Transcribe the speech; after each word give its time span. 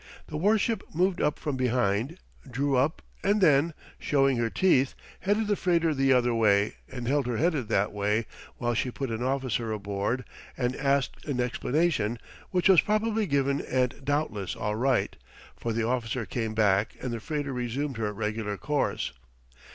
The 0.29 0.37
war 0.37 0.57
ship 0.57 0.81
moved 0.95 1.21
up 1.21 1.37
from 1.37 1.55
behind, 1.57 2.17
drew 2.49 2.75
up, 2.75 3.03
and 3.23 3.39
then, 3.39 3.75
showing 3.99 4.37
her 4.37 4.49
teeth, 4.49 4.95
headed 5.19 5.45
the 5.45 5.55
freighter 5.55 5.93
the 5.93 6.11
other 6.11 6.33
way 6.33 6.77
and 6.91 7.07
held 7.07 7.27
her 7.27 7.37
headed 7.37 7.67
that 7.67 7.91
way 7.93 8.25
while 8.57 8.73
she 8.73 8.89
put 8.89 9.11
an 9.11 9.21
officer 9.21 9.71
aboard 9.71 10.25
and 10.57 10.75
asked 10.75 11.23
an 11.27 11.39
explanation, 11.39 12.17
which 12.49 12.67
was 12.67 12.81
probably 12.81 13.27
given 13.27 13.61
and 13.61 14.03
doubtless 14.03 14.55
all 14.55 14.75
right, 14.75 15.15
for 15.55 15.71
the 15.71 15.85
officer 15.87 16.25
came 16.25 16.55
back 16.55 16.95
and 16.99 17.13
the 17.13 17.19
freighter 17.19 17.53
resumed 17.53 17.97
her 17.97 18.11
regular 18.11 18.57
course. 18.57 19.13